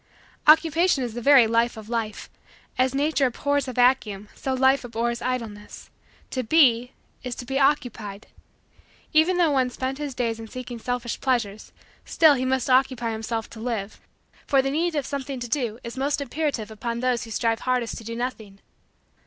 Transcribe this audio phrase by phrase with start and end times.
[0.47, 2.27] Occupation is the very life of Life.
[2.75, 5.91] As nature abhors a vacuum so life abhors idleness.
[6.31, 6.93] To be
[7.23, 8.25] is to be occupied.
[9.13, 11.71] Even though one spend his days in seeking selfish pleasures
[12.03, 14.01] still must he occupy himself to live,
[14.47, 17.95] for the need of something to do is most imperative upon those who strive hardest
[17.99, 18.57] to do nothing.